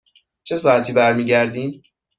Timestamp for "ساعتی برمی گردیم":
0.57-1.81